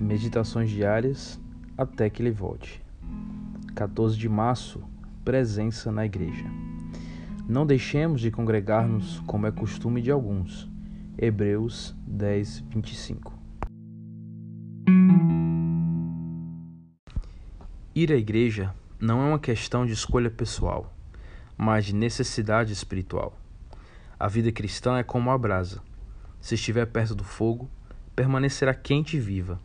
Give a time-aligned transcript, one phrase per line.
[0.00, 1.40] Meditações diárias
[1.76, 2.80] até que ele volte.
[3.74, 4.80] 14 de março
[5.24, 6.44] Presença na igreja.
[7.48, 10.70] Não deixemos de congregar-nos como é costume de alguns.
[11.18, 13.36] Hebreus 10, 25.
[17.92, 20.94] Ir à igreja não é uma questão de escolha pessoal,
[21.56, 23.36] mas de necessidade espiritual.
[24.16, 25.82] A vida cristã é como a brasa.
[26.40, 27.68] Se estiver perto do fogo,
[28.14, 29.60] permanecerá quente e viva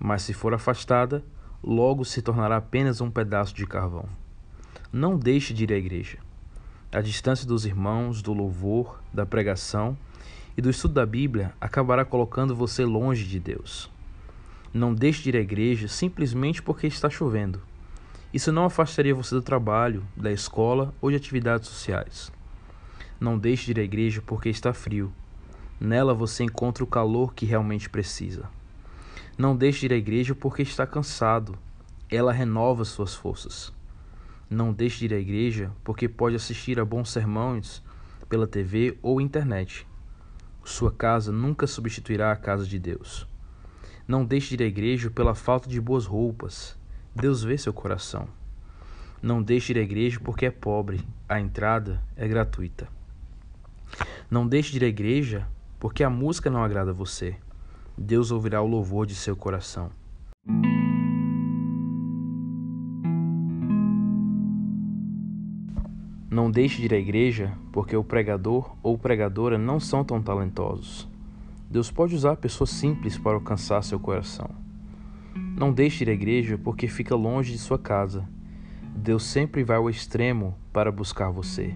[0.00, 1.24] mas se for afastada,
[1.62, 4.08] logo se tornará apenas um pedaço de carvão.
[4.92, 6.18] Não deixe de ir à igreja.
[6.90, 9.96] A distância dos irmãos, do louvor, da pregação
[10.56, 13.90] e do estudo da Bíblia acabará colocando você longe de Deus.
[14.74, 17.62] Não deixe de ir à igreja simplesmente porque está chovendo.
[18.32, 22.32] Isso não afastaria você do trabalho, da escola ou de atividades sociais.
[23.20, 25.12] Não deixe de ir à igreja porque está frio.
[25.78, 28.48] Nela você encontra o calor que realmente precisa.
[29.42, 31.58] Não deixe de ir à igreja porque está cansado.
[32.08, 33.72] Ela renova suas forças.
[34.48, 37.82] Não deixe de ir à igreja porque pode assistir a bons sermões
[38.28, 39.84] pela TV ou internet.
[40.64, 43.26] Sua casa nunca substituirá a casa de Deus.
[44.06, 46.78] Não deixe de ir à igreja pela falta de boas roupas.
[47.12, 48.28] Deus vê seu coração.
[49.20, 51.04] Não deixe de ir à igreja porque é pobre.
[51.28, 52.86] A entrada é gratuita.
[54.30, 55.48] Não deixe de ir à igreja
[55.80, 57.36] porque a música não agrada a você.
[57.96, 59.90] Deus ouvirá o louvor de seu coração.
[66.30, 71.06] Não deixe de ir à igreja porque o pregador ou pregadora não são tão talentosos.
[71.70, 74.50] Deus pode usar pessoas simples para alcançar seu coração.
[75.34, 78.26] Não deixe de ir à igreja porque fica longe de sua casa.
[78.96, 81.74] Deus sempre vai ao extremo para buscar você.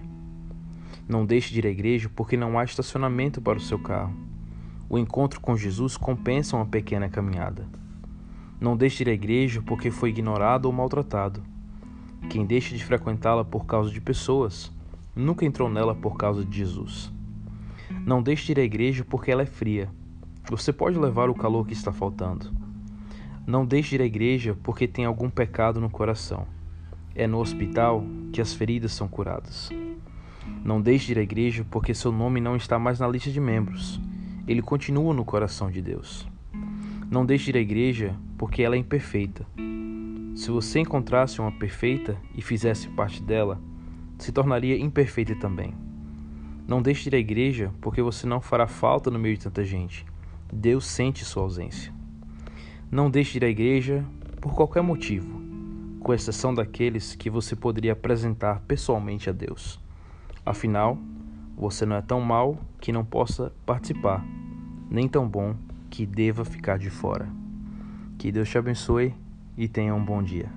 [1.07, 4.13] Não deixe de ir à igreja porque não há estacionamento para o seu carro.
[4.89, 7.67] O encontro com Jesus compensa uma pequena caminhada.
[8.59, 11.43] Não deixe de ir à igreja porque foi ignorado ou maltratado.
[12.29, 14.71] Quem deixa de frequentá-la por causa de pessoas,
[15.13, 17.11] nunca entrou nela por causa de Jesus.
[18.05, 19.89] Não deixe de ir à igreja porque ela é fria.
[20.49, 22.49] Você pode levar o calor que está faltando.
[23.45, 26.47] Não deixe de ir à igreja porque tem algum pecado no coração.
[27.13, 29.69] É no hospital que as feridas são curadas.
[30.63, 33.41] Não deixe de ir à igreja porque seu nome não está mais na lista de
[33.41, 33.99] membros
[34.47, 36.27] ele continua no coração de Deus.
[37.11, 39.45] Não deixe de ir à igreja porque ela é imperfeita.
[40.35, 43.59] Se você encontrasse uma perfeita e fizesse parte dela,
[44.17, 45.73] se tornaria imperfeita também.
[46.67, 49.63] Não deixe de ir à igreja porque você não fará falta no meio de tanta
[49.63, 50.05] gente.
[50.51, 51.93] Deus sente sua ausência.
[52.89, 54.05] Não deixe de ir à igreja
[54.39, 55.41] por qualquer motivo,
[55.99, 59.79] com exceção daqueles que você poderia apresentar pessoalmente a Deus.
[60.45, 60.97] Afinal,
[61.57, 64.23] você não é tão mal que não possa participar
[64.89, 65.55] nem tão bom
[65.89, 67.27] que deva ficar de fora.
[68.17, 69.13] Que Deus te abençoe
[69.57, 70.49] e tenha um bom dia.